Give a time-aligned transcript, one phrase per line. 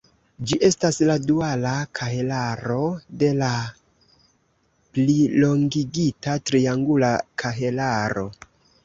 [0.51, 2.77] Ĝi estas la duala kahelaro
[3.23, 3.49] de la
[4.95, 7.13] plilongigita triangula
[7.45, 8.25] kahelaro.